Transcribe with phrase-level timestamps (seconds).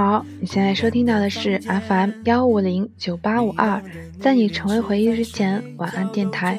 [0.00, 3.82] 好，你现在收听到的是 FM 幺五零九八五二，
[4.20, 6.56] 在你成为回忆之前，晚安电台。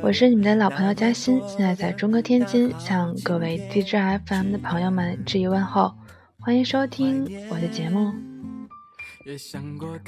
[0.00, 5.92] 我是你们的老朋友嘉欣，现在在中国天津，向各位 DJ FM 的朋友们致以问候，
[6.40, 8.10] 欢迎收听我的节目。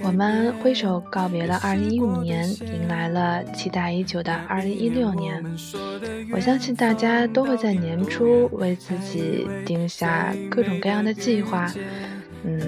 [0.03, 5.45] 我们挥手告别了2015年，迎来了期待已久的2016年。
[6.33, 11.71] 我相信大家都会在年初为自己定下各种各样的计划，
[12.45, 12.61] 嗯，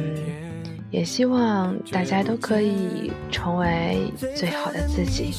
[0.91, 5.35] 也希望大家都可以成为最好的自己。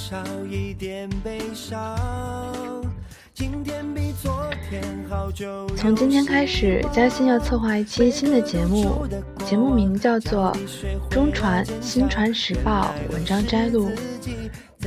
[5.76, 9.08] 从今天开始，嘉欣要策划一期新的节目，
[9.46, 10.52] 节目名叫做
[11.14, 13.90] 《中传新传时报文章摘录》，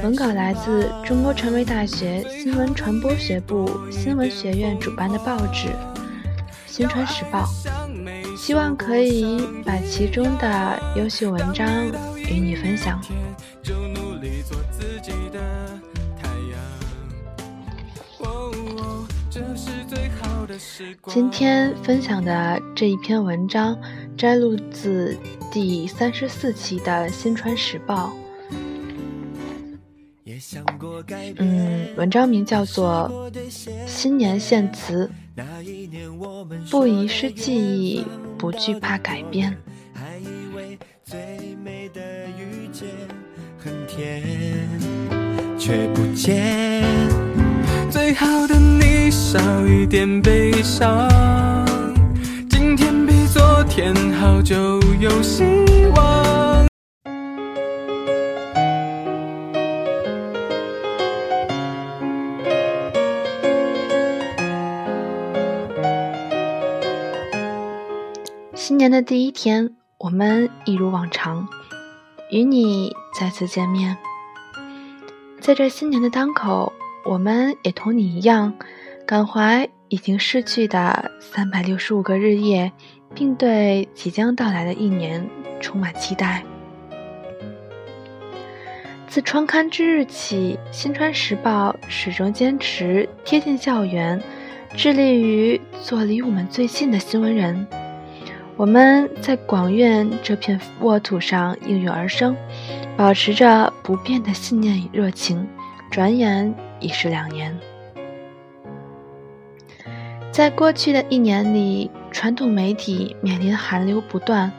[0.02, 5.68] 文稿来自中国传媒大学新闻传播学部新闻学院主办的报纸
[6.66, 7.44] 《新传时报》，
[8.40, 11.68] 希望可以把其中的优秀文章
[12.16, 12.98] 与你分享。
[21.06, 23.78] 今天分享的这一篇文章
[24.16, 25.14] 摘录自
[25.52, 28.10] 第三十四期的《新川时报》。
[31.36, 33.30] 嗯，文章名叫做
[33.86, 35.06] 《新年献词》，
[36.70, 38.04] 不遗失记忆，
[38.38, 39.56] 不惧怕改变。
[45.58, 46.82] 却不见
[47.90, 51.08] 最好的你少一点悲伤。
[52.48, 55.44] 今天比昨天好，就有希
[55.94, 56.59] 望。
[68.70, 71.48] 新年的第一天，我们一如往常，
[72.30, 73.96] 与你再次见面。
[75.40, 76.72] 在这新年的当口，
[77.04, 78.54] 我们也同你一样，
[79.04, 82.70] 感怀已经逝去的三百六十五个日夜，
[83.12, 85.28] 并对即将到来的一年
[85.60, 86.44] 充满期待。
[89.08, 94.22] 自创刊之日起，《新川时报》始终坚持贴近校园，
[94.76, 97.66] 致力于做离我们最近的新闻人。
[98.60, 102.36] 我们在广院这片沃土上应运而生。
[102.94, 105.48] 保持着不变的信念与热情，
[105.90, 107.58] 转眼已是两年。
[110.30, 114.52] 在过去的一年里，传统媒体面临寒流不断。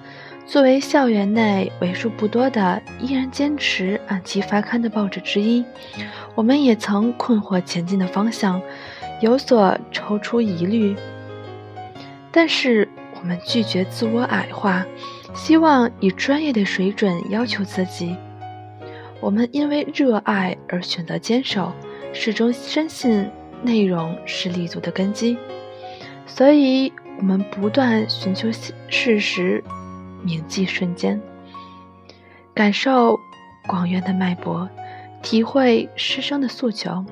[0.47, 5.63] 作为校园内为数不多的依然坚持按期发刊的报纸之一，
[6.33, 8.59] 我们也曾困惑前进的方向，
[9.19, 10.95] 有所踌躇疑虑。
[12.31, 12.89] 但是，
[13.21, 14.85] 我们拒绝自我矮化，
[15.33, 18.17] 希望以专业的水准要求自己。
[19.19, 21.71] 我们因为热爱而选择坚守，
[22.11, 23.29] 始终深信
[23.61, 25.37] 内容是立足的根基，
[26.25, 28.51] 所以我们不断寻求
[28.89, 29.63] 事实，
[30.23, 31.21] 铭记瞬间，
[32.55, 33.19] 感受
[33.67, 34.67] 广院的脉搏，
[35.21, 37.05] 体会师生的诉求。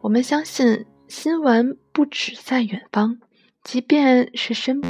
[0.00, 3.18] 我们相信新闻不只在远方，
[3.64, 4.82] 即便是身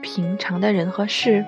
[0.00, 1.44] 平常的人和事，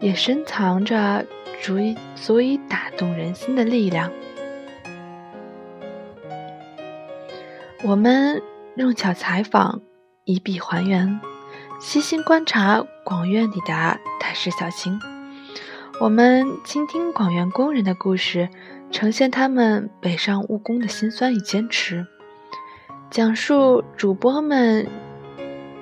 [0.00, 1.26] 也深藏着。
[1.62, 4.10] 足以足以打动人心的力量。
[7.84, 8.40] 我们
[8.76, 9.82] 用巧采访，
[10.24, 11.20] 以笔还原，
[11.78, 14.98] 细心观察广院里的大事小情。
[16.00, 18.48] 我们倾听广院工人的故事，
[18.90, 22.06] 呈现他们北上务工的辛酸与坚持，
[23.10, 24.88] 讲述主播们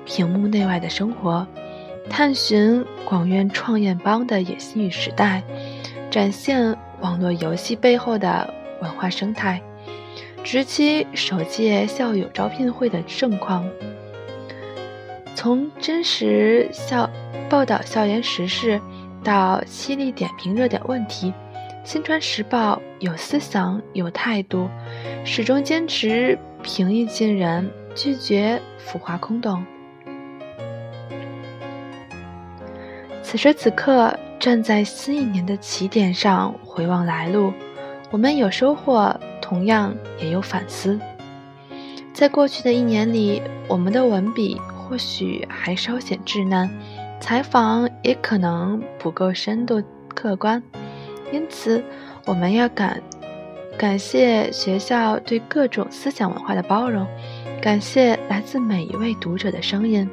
[0.08, 1.46] 屏幕内外的生活。
[2.08, 5.42] 探寻广院创业邦的野心与时代，
[6.10, 9.60] 展现网络游戏背后的文化生态，
[10.42, 13.68] 直击首届校友招聘会的盛况。
[15.34, 17.08] 从真实校
[17.50, 18.80] 报道校园时事，
[19.22, 21.30] 到犀利点评热点问题，
[21.84, 24.66] 《新川时报》有思想、有态度，
[25.26, 29.62] 始终坚持平易近人，拒绝浮华空洞。
[33.30, 37.52] 此时此刻，站在新一年的起点上回望来路，
[38.10, 40.98] 我们有收获，同样也有反思。
[42.14, 46.70] 在过去的一年里，我们的文笔或许还稍显稚嫩，
[47.20, 49.82] 采访也可能不够深度
[50.14, 50.62] 客观，
[51.30, 51.84] 因此，
[52.24, 52.98] 我们要感
[53.76, 57.06] 感谢学校对各种思想文化的包容，
[57.60, 60.08] 感谢来自每一位读者的声音。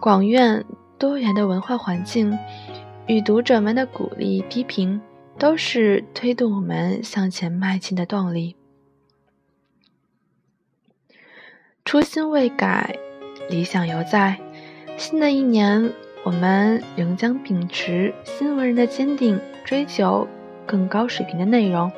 [0.00, 0.64] 广院。
[0.98, 2.36] 多元的文化环境
[3.06, 5.00] 与读者们的鼓励批评，
[5.38, 8.56] 都是推动我们向前迈进的动力。
[11.84, 12.96] 初心未改，
[13.50, 14.38] 理想犹在。
[14.96, 15.92] 新的一年，
[16.24, 20.26] 我们仍将秉持新闻人的坚定，追求
[20.64, 21.90] 更高水平的内容。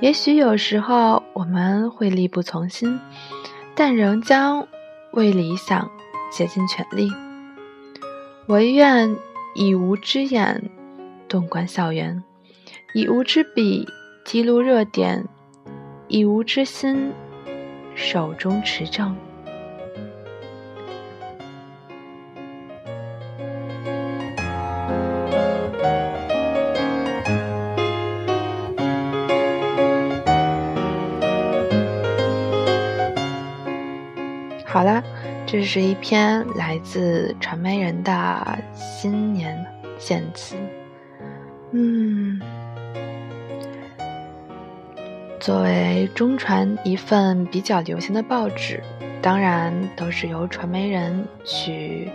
[0.00, 2.98] 也许有时候我们会力不从心，
[3.74, 4.66] 但仍将
[5.12, 5.90] 为理想
[6.32, 7.08] 竭尽全力。
[8.48, 9.16] 唯愿
[9.56, 10.70] 以无之眼
[11.28, 12.22] 洞观校园，
[12.94, 13.84] 以无之笔
[14.24, 15.26] 记录热点，
[16.06, 17.10] 以无之心
[17.96, 19.16] 手中持正。
[35.58, 39.64] 这是一篇来自传媒人的新年
[39.98, 40.54] 献词。
[41.70, 42.38] 嗯，
[45.40, 48.82] 作为中传一份比较流行的报纸，
[49.22, 52.10] 当然都是由传媒人去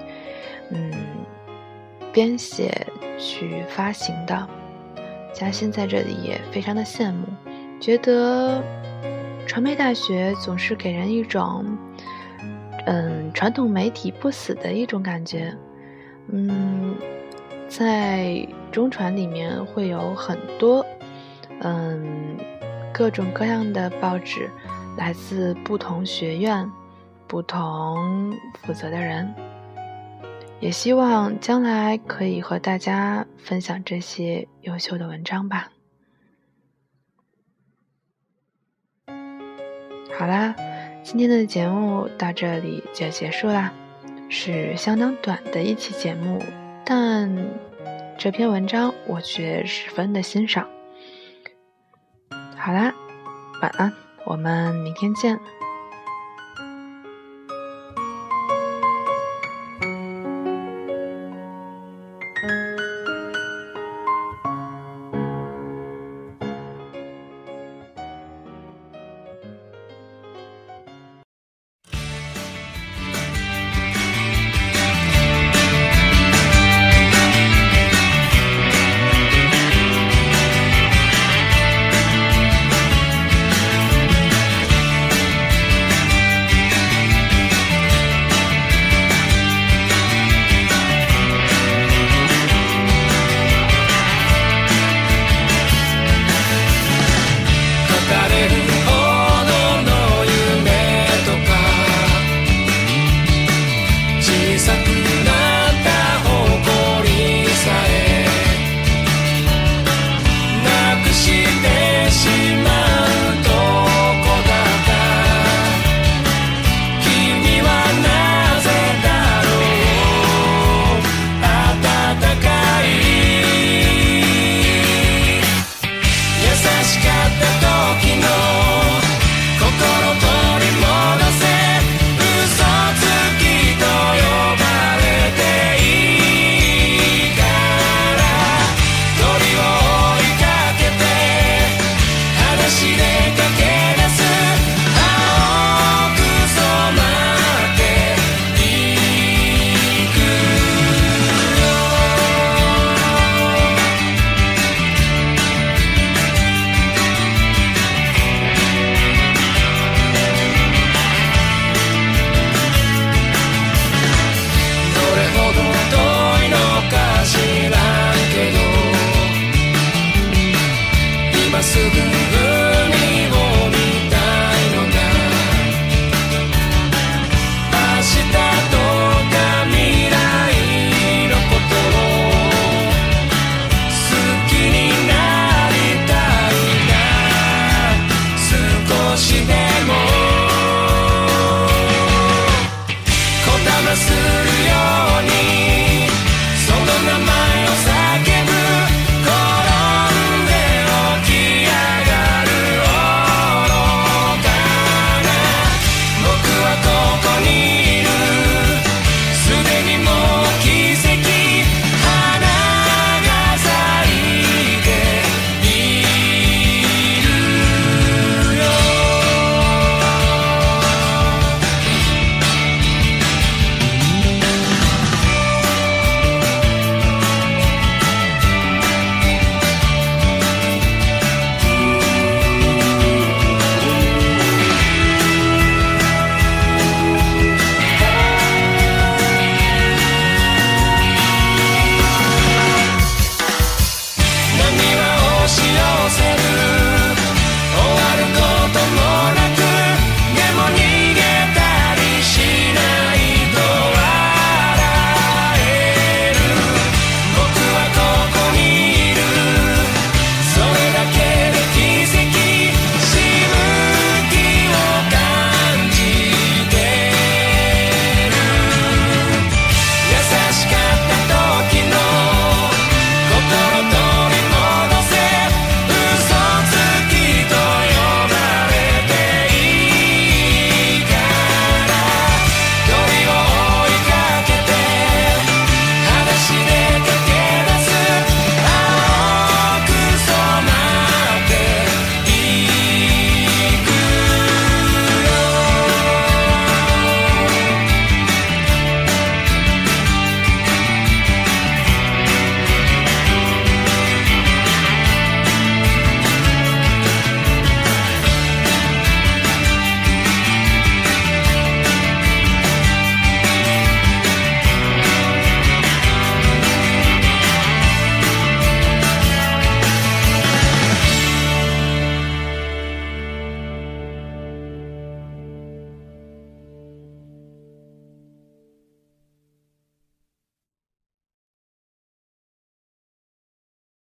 [0.70, 0.92] 嗯
[2.14, 2.86] 编写、
[3.18, 4.48] 去发行的。
[5.34, 7.26] 嘉欣在这里也非常的羡慕，
[7.80, 8.62] 觉得
[9.48, 11.66] 传媒大学总是给人一种。
[12.86, 15.56] 嗯，传统媒体不死的一种感觉。
[16.28, 16.96] 嗯，
[17.68, 20.86] 在中传里面会有很多
[21.62, 22.38] 嗯
[22.94, 24.50] 各种各样的报纸，
[24.98, 26.70] 来自不同学院、
[27.28, 29.34] 不同负责的人。
[30.60, 35.72] 也希望将来可以和大家分享这些优秀的文章吧。
[40.18, 40.56] 好啦。
[41.04, 43.74] 今天的节目到这里就结束啦，
[44.30, 46.42] 是相当短的一期节目，
[46.86, 47.36] 但
[48.18, 50.68] 这篇文章我却十分的欣赏。
[52.56, 52.94] 好啦，
[53.62, 53.92] 晚安，
[54.26, 55.38] 我们明天见。